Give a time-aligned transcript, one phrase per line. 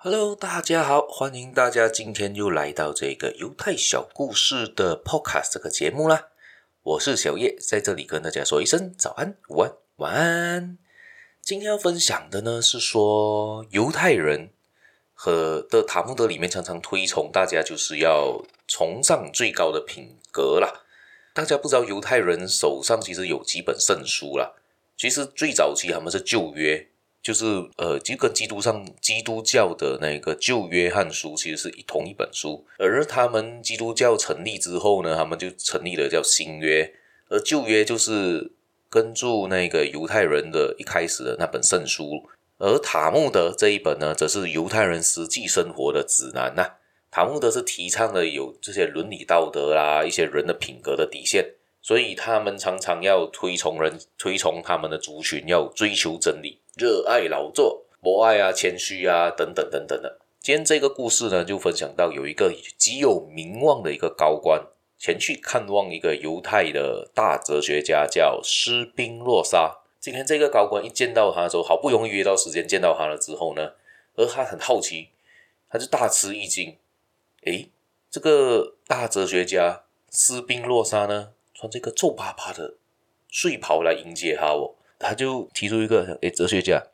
[0.00, 6.28] Hello，大家好，欢迎大家今天又来到这个犹太小故事的 Podcast 这个节目啦。
[6.84, 10.78] 我是小叶，在这里跟大家说一声早安、午安、晚安。
[11.42, 14.50] 今天要分享的呢是说犹太人
[15.14, 20.84] 和的塔木德里面常常推崇大家就是要崇尚最高的品格啦。
[21.34, 24.52] 大家不知道犹太人手上其实有几本圣书啦，
[24.96, 26.88] 其实最早期他们是旧约。
[27.20, 27.44] 就是
[27.76, 36.94] 呃，就跟基督上基督教的那个旧约翰书其实是一同一本书，而他们基督教成立之后呢，他们就成立了叫新约，
[37.28, 38.52] 而旧约就是
[38.88, 42.22] 跟住那个犹太人的一开始的那本圣书，
[42.56, 46.76] 而塔木德这一本呢，则是犹太人实际生活的指南呐、
[47.10, 51.44] 塔木德是提倡的有这些伦理道德啦，一些人的品格的底线，
[51.82, 56.60] 所以他们常常要推崇人，推崇他们的族群要追求真理。
[56.78, 60.20] 热爱劳作、博爱啊、谦虚啊，等等等等的。
[60.40, 64.64] 今天这个故事呢，就分享到有一个极有名望的一个高官
[64.96, 69.78] 前去看望一个犹太的大哲学家，叫斯宾诺莎。
[69.98, 73.72] 今天这个高官一见到他的时候，好不容易约到时间见到他了之后呢，
[74.14, 75.08] 而他很好奇，
[75.68, 76.76] 他就大吃一惊。
[77.42, 77.70] 诶，
[78.08, 82.74] 这个大哲学家斯宾诺莎呢，穿这个皱巴巴的
[83.28, 84.76] 睡袍来迎接他哦。
[84.98, 86.88] 他就提出一个，诶，哲学家，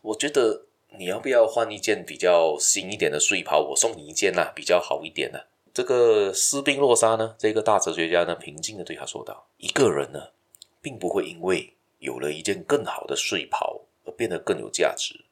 [0.00, 0.66] 我觉得
[0.98, 3.60] 你要不要换一件比较新一点的睡袍？
[3.60, 10.28] 我送你一件呐、比较好一点的、这个斯宾诺莎呢，这个大哲学家呢，平静的对他说道：“一个人呢，
[10.80, 15.24] 并不会因为有了一件更好的睡袍而变得更有价值。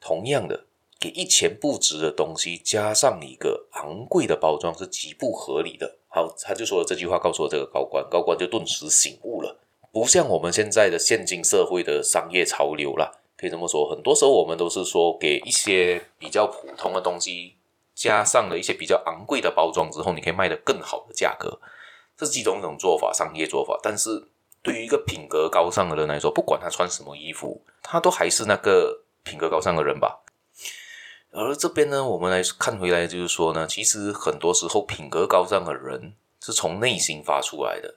[0.00, 0.66] 同样的，
[1.00, 9.60] 给一钱不值的东西加上一个昂贵的包装是极不合理的。”好，他就说了这句话，告诉了这个高官，高官就顿时醒悟了。
[9.94, 17.54] 不像我们现在的现今社会的商业潮流啦，可以这么说，很多时候我们都是说给一些比较普通的东西
[17.94, 21.60] 加上了一些比较昂贵的包装之后，你可以卖得更好的价格，
[22.16, 23.78] 这是其中一种做法，商业做法。
[23.84, 24.26] 但是
[24.64, 30.24] 对于一个品格高尚的人来说，不管他穿什么衣服，他都还是那个品格高尚的人吧。
[31.30, 37.94] 而这边呢，我们来看回来，就是说呢，其实很多时候品格高尚的人是从内心发出来的。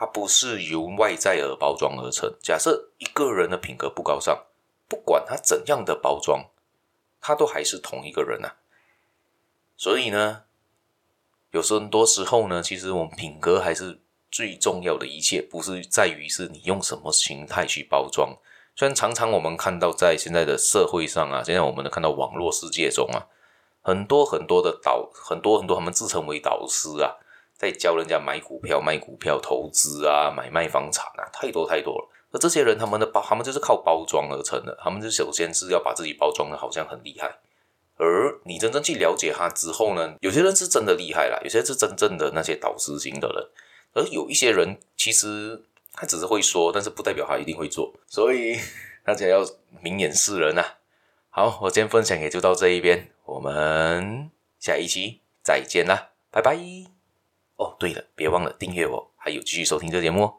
[0.00, 2.34] 它不是由外在而包装而成。
[2.42, 4.46] 假设一个人的品格不高尚，
[4.88, 6.46] 不管他怎样的包装，
[7.20, 8.56] 他都还是同一个人啊。
[9.76, 10.44] 所以呢，
[11.50, 14.00] 有时候很多时候呢，其实我们品格还是
[14.30, 18.38] 最重要的一切，不是在于是你用什么形态去包装。
[18.74, 23.28] 虽然常常我们看到在现在的社会上啊，现在我们能看到网络世界中啊，
[23.82, 27.20] 很多很多的导，很多很多他们自称为导师啊。
[27.60, 32.08] 在教人家买股票、卖股票、投资啊、买卖房产啊，太多太多了。
[32.32, 34.74] 而这些人，他们的包，他们就是靠包装而成的。
[34.82, 37.30] 他们就首先是要把自己包装的好像很厉害，
[37.98, 43.46] 而你真正去了解他之后呢，有些人是真的厉害啦，有些是真正的那些导师型的人，
[43.92, 45.62] 而有一些人其实
[45.92, 47.92] 他只是会说，但是不代表他一定会做。
[48.06, 48.56] 所以
[49.04, 49.44] 大家要
[49.82, 50.78] 明眼识人啊。
[51.28, 56.99] 好，我今天分享也就到这一边，我们下一期再见啦，拜拜。
[57.60, 60.34] 哦，对了，别忘了订阅我，还有继续收听这节目哦。